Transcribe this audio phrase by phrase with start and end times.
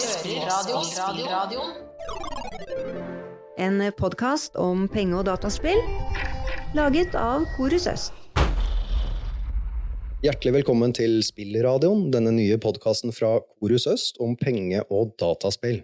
[0.00, 1.70] Spillradioen.
[3.56, 5.78] En podkast om penge- og dataspill
[6.76, 8.12] laget av Korus Øst.
[10.24, 15.80] Hjertelig velkommen til Spillradioen, denne nye podkasten fra Korus Øst om penge- og dataspill.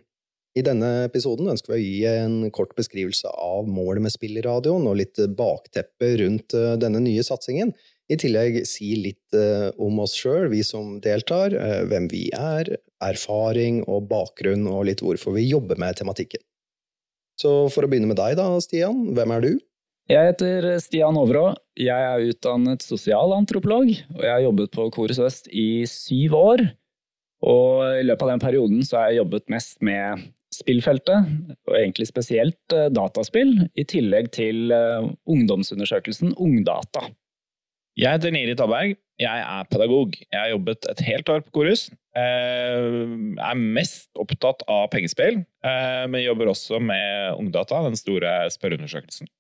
[0.53, 4.99] I denne episoden ønsker vi å gi en kort beskrivelse av målet med Spillradioen og
[5.01, 7.73] litt bakteppe rundt eh, denne nye satsingen.
[8.13, 12.75] I tillegg si litt eh, om oss sjøl, vi som deltar, eh, hvem vi er,
[13.05, 16.43] erfaring og bakgrunn, og litt hvorfor vi jobber med tematikken.
[17.41, 19.09] Så for å begynne med deg, da, Stian.
[19.17, 19.53] Hvem er du?
[20.11, 21.53] Jeg heter Stian Overå.
[21.79, 26.65] Jeg er utdannet sosialantropolog, og jeg har jobbet på Korus Øst i syv år.
[27.43, 31.31] Og i løpet av den perioden så har jeg jobbet mest med spillfeltet,
[31.65, 34.75] og egentlig spesielt eh, dataspill, i tillegg til
[35.25, 37.07] ungdomsundersøkelsen Ungdata.
[37.99, 38.95] Jeg heter Niri Taberg.
[39.21, 40.15] Jeg er pedagog.
[40.17, 41.87] Jeg har jobbet et helt år på Korus.
[42.13, 49.31] Jeg er mest opptatt av pengespill, eh, men jobber også med Ungdata, den store spørreundersøkelsen.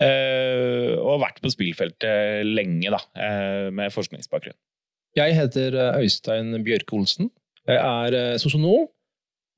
[0.00, 4.56] Eh, og har vært på spillfeltet lenge, da, eh, med forskningsbakgrunn.
[5.14, 7.30] Jeg heter Øystein Bjørke-Olsen.
[7.66, 8.88] Jeg er sosionom.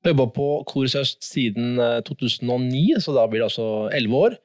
[0.03, 4.37] Har jobba på Korus Øst siden 2009, så da blir det altså elleve år.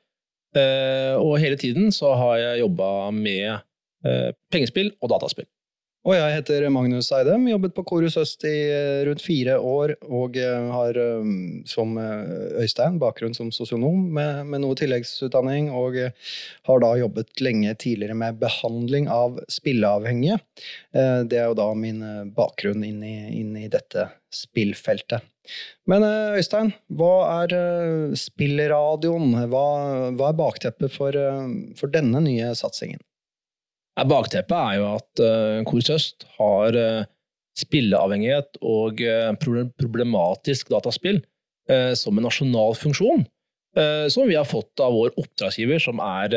[1.18, 3.58] Og hele tiden så har jeg jobba med
[4.52, 5.46] pengespill og dataspill.
[6.08, 10.38] Og jeg heter Magnus Eidem, jobbet på Korus Øst i uh, rundt fire år, og
[10.72, 10.96] har
[11.68, 18.16] som Øystein bakgrunn som sosionom med, med, noe tilleggsutdanning, og har da jobbet lenge tidligere
[18.16, 20.38] med behandling av spilleavhengige.
[21.28, 22.00] det er jo da min
[22.36, 25.24] bakgrunn inn i, inn i dette spillfeltet.
[25.88, 29.34] Men eh, Øystein, hva er eh, spillradioen?
[29.50, 29.66] Hva,
[30.16, 31.44] hva er bakteppet for, eh,
[31.78, 33.00] for, denne nye satsingen?
[34.06, 37.06] Bakteppet er jo at uh, Kor Øst har uh,
[37.58, 39.32] spilleavhengighet og uh,
[39.80, 41.20] problematisk dataspill
[41.70, 43.26] uh, som en nasjonal funksjon,
[44.10, 46.32] som vi har fått av vår oppdragsgiver, som er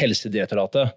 [0.00, 0.96] Helsedirektoratet.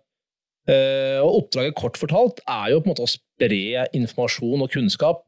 [1.22, 5.28] og Oppdraget kort fortalt er jo på en måte å spre informasjon og kunnskap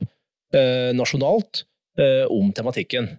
[0.98, 1.62] nasjonalt
[2.00, 3.10] eh, om tematikken.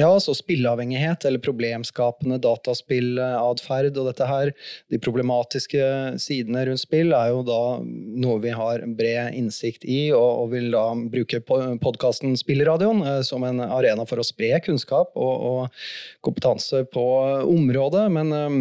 [0.00, 4.52] Ja, så spilleavhengighet eller problemskapende dataspillatferd og dette her,
[4.88, 5.82] de problematiske
[6.22, 10.70] sidene rundt spill, er jo da noe vi har bred innsikt i, og, og vil
[10.72, 15.82] da bruke podkasten Spilleradioen eh, som en arena for å spre kunnskap og, og
[16.24, 17.06] kompetanse på
[17.44, 18.06] området.
[18.14, 18.60] Men um,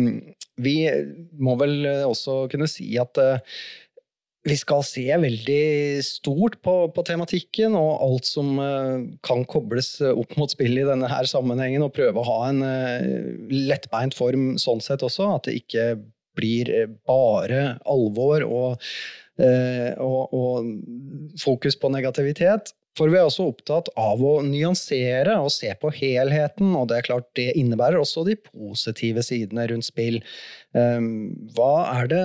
[0.59, 0.77] vi
[1.39, 3.61] må vel også kunne si at uh,
[4.47, 10.37] vi skal se veldig stort på, på, tematikken og alt som uh, kan kobles opp
[10.39, 13.09] mot spillet i denne her sammenhengen, og prøve å ha en uh,
[13.51, 15.27] lettbeint form sånn sett også.
[15.35, 15.89] At det ikke
[16.39, 16.71] blir
[17.09, 18.85] bare alvor og,
[19.43, 20.69] og, og
[21.41, 22.71] fokus på negativitet.
[22.99, 27.07] For vi er også opptatt av å nyansere og se på helheten, og det er
[27.07, 30.19] klart det innebærer også de positive sidene rundt spill.
[30.75, 32.23] Ehm, hva er det,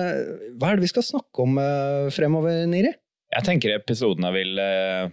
[0.59, 2.91] hva er det vi skal snakke om eh, fremover, Niri?
[3.35, 5.07] Jeg tenker episodene vil eh,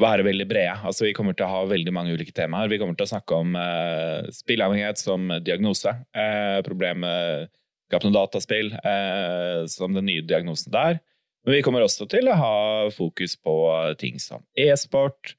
[0.00, 0.76] være veldig brede.
[0.84, 2.70] Altså, vi kommer til å ha veldig mange ulike temaer.
[2.72, 5.92] Vi kommer til å snakke om uh, spilleavhengighet som diagnose.
[6.16, 11.02] Uh, Problemskapende dataspill uh, som den nye diagnosen der.
[11.42, 12.56] Men vi kommer også til å ha
[12.94, 13.54] fokus på
[13.98, 15.34] ting som e-sport,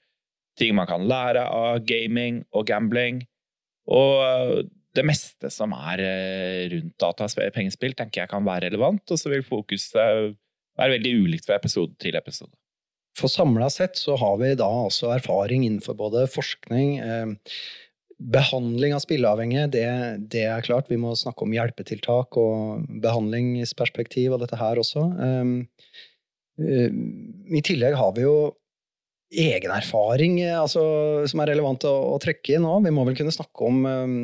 [0.59, 3.21] ting man kan lære av gaming og gambling.
[3.87, 9.05] Og det meste som er eh, rundt datapengespill, tenker jeg kan være relevant.
[9.09, 12.53] Og så vil fokuset være veldig ulikt fra episode til episode.
[13.17, 17.57] For samla sett så har vi da også erfaring innenfor både forskning, eh,
[18.31, 19.67] behandling av spilleavhengige.
[19.73, 19.85] Det,
[20.31, 25.05] det, er klart, vi må snakke om hjelpetiltak og behandlingsperspektiv og dette her også.
[25.19, 25.55] Um,
[26.61, 26.91] Eh,
[27.57, 28.35] I tillegg har vi jo
[29.33, 30.83] egen erfaring eh, altså,
[31.29, 32.75] som er relevant å, å, trekke inn nå.
[32.85, 34.17] Vi må vel kunne snakke om um,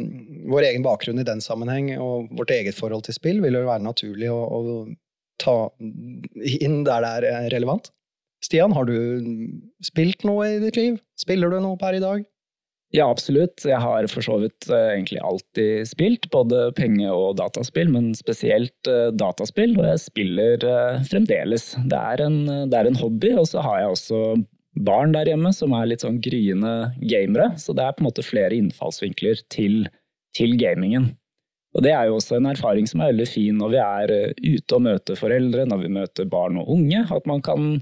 [0.51, 3.87] vår egen bakgrunn i den sammenheng, og vårt eget forhold til spill vil jo være
[3.87, 7.89] naturlig å, å ta inn der det er relevant.
[8.43, 8.95] Stian, har du
[9.83, 10.99] spilt noe i ditt liv?
[11.19, 12.21] Spiller du noe per i dag?
[12.95, 13.61] Ja, absolutt.
[13.69, 18.89] Jeg har for så vidt uh, egentlig alltid spilt, både penge- og dataspill, men spesielt
[18.89, 19.75] uh, dataspill.
[19.77, 21.75] Og jeg spiller uh, fremdeles.
[21.85, 22.39] Det er, en,
[22.71, 24.23] det er en hobby, og så har jeg også
[24.89, 27.51] barn der hjemme som er litt sånn gryende gamere.
[27.61, 29.83] Så det er på en måte flere innfallsvinkler til,
[30.37, 31.11] til gamingen.
[31.77, 34.77] Og det er jo også en erfaring som er veldig fin når vi er ute
[34.79, 37.75] og møter foreldre, når vi møter barn og unge, at man kan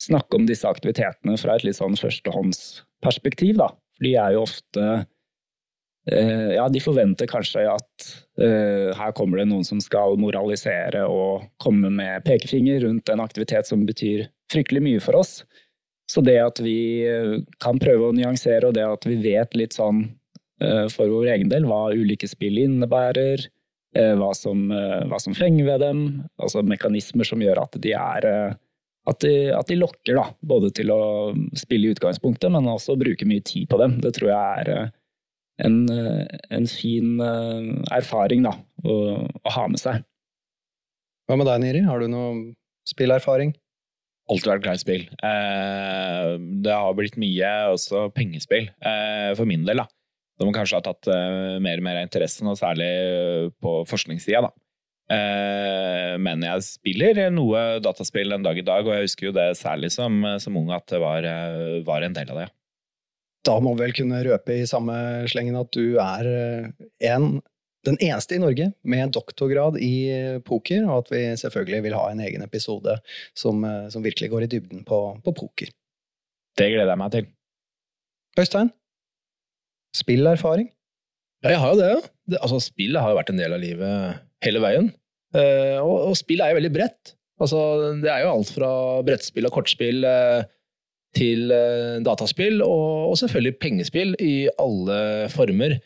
[0.00, 3.68] snakke om disse aktivitetene fra et litt sånn førstehåndsperspektiv, da.
[4.04, 4.84] De er jo ofte
[6.10, 8.08] eh, Ja, de forventer kanskje at
[8.40, 13.70] uh, her kommer det noen som skal moralisere og komme med pekefinger rundt en aktivitet
[13.70, 15.38] som betyr fryktelig mye for oss.
[16.10, 17.08] Så det at vi
[17.64, 20.02] kan prøve å nyansere, og det at vi vet litt sånn
[20.92, 23.40] for vår egen del hva ulike spill innebærer,
[24.20, 26.02] hva som, hva som fenger ved dem,
[26.36, 28.28] altså mekanismer som gjør at de er
[29.10, 30.28] at de, at de, lokker, da.
[30.44, 31.00] Både til å
[31.58, 33.98] spille i utgangspunktet, men også bruke mye tid på dem.
[34.04, 34.94] Det tror jeg er eh,
[35.66, 37.68] en, eh, en fin eh,
[37.98, 38.54] erfaring da,
[38.84, 38.94] å,
[39.26, 40.06] å, ha med seg.
[41.28, 41.84] Hva med deg, Niri?
[41.88, 42.32] Har du noe
[42.88, 43.54] spillerfaring?
[44.32, 45.02] Alltid vært glad i spill.
[46.64, 48.70] det har blitt mye også pengespill,
[49.36, 49.82] for min del.
[49.82, 49.84] da.
[50.40, 51.10] Som kanskje har tatt
[51.60, 52.88] mer og mer av interessen, og særlig
[53.60, 54.48] på forskningssida.
[54.48, 54.63] Eh,
[55.04, 59.90] men jeg spiller noe dataspill en dag i dag, og jeg husker jo det særlig
[59.92, 62.46] som, som ung at det var, eh, var, en del av det.
[63.44, 64.96] Da må vi vel kunne røpe i samme
[65.28, 66.70] slengen at du er eh,
[67.10, 67.42] en,
[67.84, 72.24] den eneste i Norge med doktorgrad i poker, og at vi selvfølgelig vil ha en
[72.24, 72.96] egen episode
[73.36, 73.60] som,
[73.92, 75.74] som virkelig går i dybden på, på poker.
[76.56, 77.28] Det gleder jeg meg til.
[78.40, 78.72] Øystein,
[79.94, 80.70] spillerfaring?
[81.44, 82.10] Ja, jeg har jo det.
[82.32, 84.92] det altså, spillet har jo vært en del av livet hele veien.
[85.34, 87.14] Uh, og, og spill er jo veldig bredt.
[87.42, 87.60] Altså,
[88.02, 88.70] det er jo alt fra
[89.06, 90.44] brettspill og kortspill uh,
[91.18, 95.00] til uh, dataspill, og, og, selvfølgelig pengespill i alle
[95.34, 95.80] former.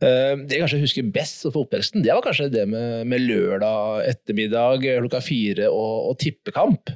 [0.00, 4.86] det jeg kanskje husker best for oppveksten, det var kanskje det med, med lørdag ettermiddag
[5.02, 6.92] klokka fire og, og tippekamp.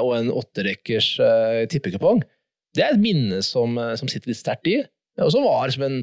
[0.00, 1.10] og en åtterekkers
[1.68, 2.22] tippekupong.
[2.76, 4.78] Det er et minne som, som sitter litt sterkt i.
[5.20, 6.00] Og som var som en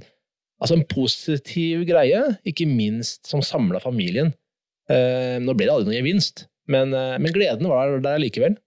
[0.61, 4.33] Altså en positiv greie, ikke minst som samla familien.
[4.91, 8.59] Eh, nå ble det aldri noen gevinst, men, eh, men gleden var der likevel.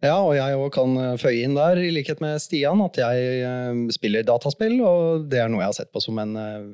[0.00, 3.40] Ja, og jeg òg kan eh, føye inn der, i likhet med Stian, at jeg
[3.44, 6.68] eh, spiller dataspill, og det er noe jeg har sett på som en eh,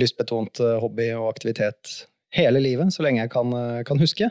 [0.00, 3.52] lystbetont hobby og aktivitet hele livet, så lenge jeg kan,
[3.84, 4.30] kan huske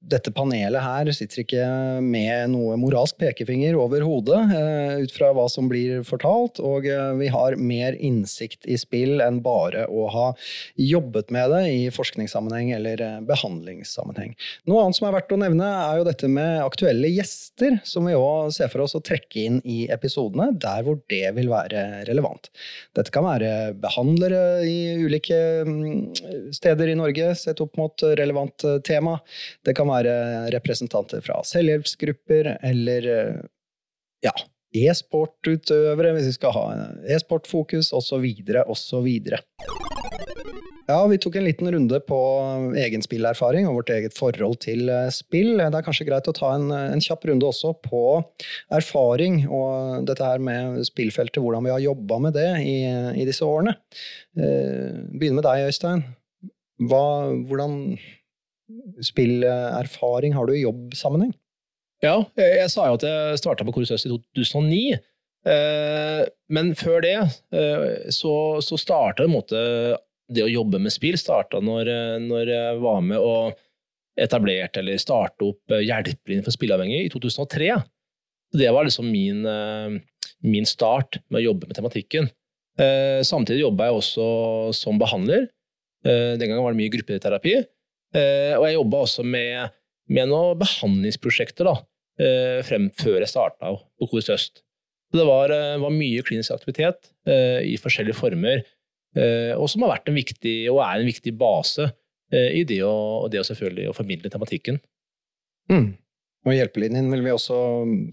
[0.00, 1.64] dette panelet her sitter ikke
[2.00, 7.10] med noe moralsk pekefinger over hodet eh, ut fra hva som blir fortalt, og eh,
[7.18, 10.26] vi har mer innsikt i spill enn bare å ha
[10.80, 14.32] jobbet med det i forskningssammenheng eller eh, behandlingssammenheng.
[14.70, 18.16] Noe annet som er verdt å nevne, er jo dette med aktuelle gjester, som vi
[18.16, 22.48] òg ser for oss å trekke inn i episodene der hvor det vil være relevant.
[22.96, 29.18] Dette kan være behandlere i ulike mm, steder i Norge sett opp mot relevant tema.
[29.66, 30.14] Det kan være
[30.54, 33.10] representanter fra selvhjelpsgrupper eller
[34.24, 34.34] ja,
[34.76, 36.66] e-sportutøvere, hvis vi skal ha
[37.10, 38.26] e-sportfokus, osv.,
[38.66, 39.08] osv.
[40.90, 42.18] Ja, vi tok en liten runde på
[42.80, 45.52] egen spillerfaring og vårt eget forhold til eh, spill.
[45.60, 48.02] Det er kanskje greit å ta en, en kjapp runde også på
[48.74, 52.78] erfaring og dette her med spillfeltet, hvordan vi har jobba med det i,
[53.22, 53.76] i disse årene.
[54.34, 56.02] Eh, med deg, Øystein.
[56.90, 57.04] Hva,
[57.46, 57.76] hvordan
[59.04, 61.32] spillerfaring har du i jobbsammenheng?
[62.04, 64.98] Ja, jeg sa jo at jeg starta på Korus Øst i 2009.
[65.48, 66.22] Eh,
[66.52, 68.34] men før det eh, så,
[68.64, 71.88] så starta det å jobbe med spill starta når,
[72.22, 73.56] når jeg var med og
[74.20, 77.72] etablerte eller starte opp Hjelpelinjen for spilleavhengige i 2003.
[78.60, 79.44] Det var liksom min,
[80.44, 82.28] min start med å jobbe med tematikken.
[82.80, 84.26] Eh, samtidig jobba jeg også
[84.76, 85.48] som behandler.
[86.00, 87.58] Den gangen var det mye gruppeterapi.
[88.16, 89.76] Eh, og jeg jobba også med,
[90.10, 91.76] med, noen behandlingsprosjekter da,
[92.18, 94.62] eh, frem før jeg starta på KOS Øst.
[95.14, 98.62] Det var, eh, var, mye klinisk aktivitet i forskjellige former,
[99.58, 101.84] og som har vært en viktig, og er en viktig base
[102.30, 104.78] i det å, det å selvfølgelig å formidle tematikken.
[105.70, 105.88] Mm.
[106.46, 107.58] Og Hjelpelinjen vil vi også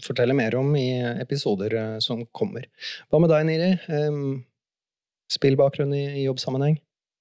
[0.04, 2.66] fortelle mer om i episoder som kommer.
[3.10, 3.70] Hva med deg, Niri?
[5.34, 6.78] Spillbakgrunn i jobbsammenheng?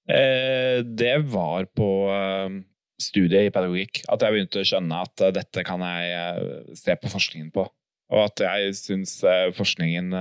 [0.08, 2.54] Eh, det var på eh,
[3.02, 7.12] studiet i pedagogikk at jeg begynte å skjønne at eh, dette kan jeg se på
[7.12, 7.68] forskningen på.
[8.08, 9.18] Og at jeg syns
[9.58, 10.14] forskningen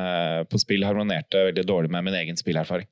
[0.50, 2.88] på spill harmonerte veldig dårlig med min egen spillerfaring.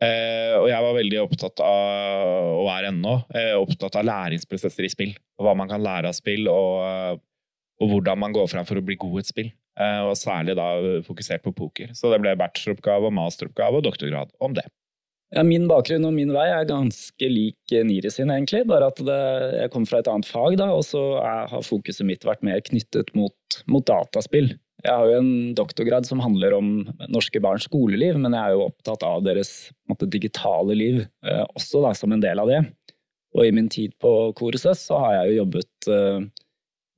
[0.00, 3.12] og jeg var veldig opptatt av, og er ennå,
[3.60, 5.12] opptatt av læringsprosesser i spill.
[5.36, 7.20] Og hva man kan lære av spill, og,
[7.76, 9.52] og hvordan man går fram for å bli god i et spill.
[10.08, 10.70] og særlig da
[11.04, 11.92] fokusert på poker.
[11.92, 14.64] Så det ble bacheloroppgave, masteroppgave og doktorgrad om det.
[15.34, 18.62] Ja, min bakgrunn og min vei er ganske lik Niri sin, egentlig.
[18.70, 19.22] Bare at det,
[19.56, 22.62] jeg kommer fra et annet fag, da, og så er, har fokuset mitt vært mer
[22.66, 24.52] knyttet mot, mot, dataspill.
[24.84, 26.70] Jeg har jo en doktorgrad som handler om
[27.10, 29.52] norske barns skoleliv, men jeg er jo opptatt av deres
[29.90, 32.62] måte, digitale liv eh, også, da, som en del av det.
[33.34, 36.22] Og i min tid på Koresøs så har jeg jo jobbet eh,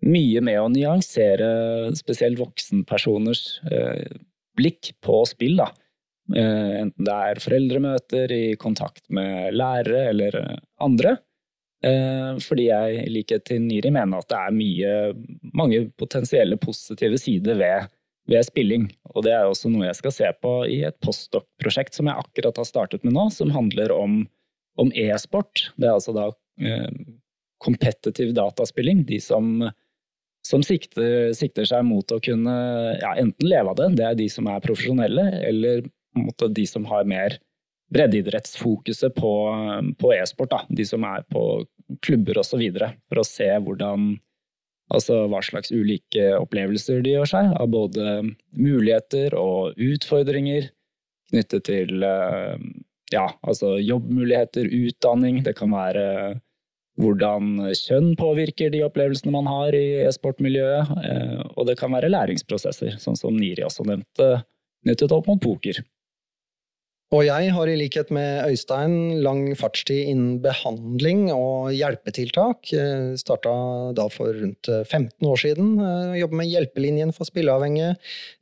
[0.05, 1.51] mye med å nyansere
[1.97, 4.19] spesielt voksenpersoners eh,
[4.59, 5.63] blikk på spill.
[5.65, 5.88] da Eh,
[6.29, 10.39] enten det er foreldremøter i kontakt med lærere eller
[10.85, 11.17] andre.
[11.85, 14.95] Eh, fordi jeg i likhet til Niri mener at det er mye,
[15.55, 17.87] mange potensielle positive sider ved
[18.29, 18.89] ved spilling.
[19.15, 22.61] Og det er også noe jeg skal se på i et postdoc-prosjekt som jeg akkurat
[22.61, 24.21] har startet med nå, som handler om,
[24.81, 25.71] om e-sport.
[25.81, 26.29] Det er altså da
[26.61, 26.89] eh,
[27.65, 29.05] kompetitiv dataspilling.
[29.09, 29.65] De som,
[30.47, 32.57] som sikter, sikter, seg mot å kunne
[33.01, 35.89] ja, enten leve av det, det er de som er profesjonelle, eller
[36.27, 37.39] mot de som har mer
[37.95, 39.33] breddeidrettsfokuset på,
[40.01, 40.57] på e-sport.
[40.69, 41.45] De som er på
[42.05, 42.65] klubber osv.
[43.09, 44.17] For å se hvordan
[44.89, 48.23] Altså hva slags ulike opplevelser de gjør seg, av både
[48.57, 50.71] muligheter og utfordringer
[51.29, 52.63] knyttet til eh,
[53.13, 55.43] ja, altså jobbmuligheter, utdanning.
[55.45, 56.07] Det kan være
[56.99, 60.97] hvordan kjønn påvirker de opplevelsene man har i e-sportmiljøet.
[61.05, 64.43] Eh, og det kan være læringsprosesser, sånn som Niri også nevnte,
[64.87, 65.83] knyttet opp mot poker.
[67.09, 72.69] Og jeg har i likhet med Øystein lang fartstid innen behandling og hjelpetiltak.
[73.17, 73.55] Starta
[73.97, 75.71] da for rundt 15 år siden.
[76.21, 77.95] Jobber med Hjelpelinjen for spilleavhengige,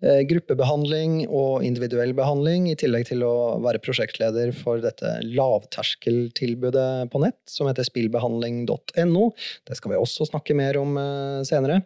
[0.02, 7.22] eh, gruppebehandling og individuell behandling, i tillegg til å være prosjektleder for dette lavterskeltilbudet på
[7.22, 9.30] nett som heter spillbehandling.no.
[9.62, 11.84] Det skal vi også snakke mer om eh, senere.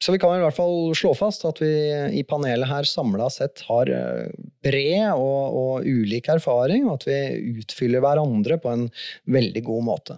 [0.00, 1.70] Så vi kan i hvert fall slå fast at vi
[2.16, 4.32] i panelet her samla sett har eh,
[4.64, 8.88] bred og, og, ulik erfaring, og at vi utfyller hverandre på en
[9.28, 10.16] veldig god måte.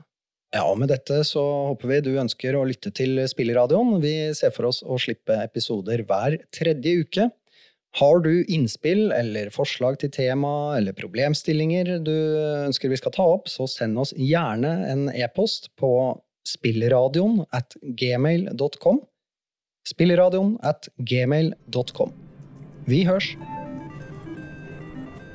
[0.52, 3.96] Ja, og med dette så håper vi du ønsker å lytte til Spilleradioen.
[4.04, 7.30] Vi ser for oss å slippe episoder hver tredje uke.
[7.98, 12.14] Har du innspill eller forslag til tema eller problemstillinger du
[12.68, 15.90] ønsker vi skal ta opp, så send oss gjerne en e-post på
[16.48, 19.02] spillradioen at gmail.com
[19.88, 22.12] spillradioen at gmail.com.
[22.86, 23.36] Vi hørs!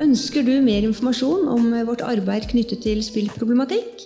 [0.04, 4.02] Ønsker du mer informasjon om vårt arbeid knyttet til spillproblematikk?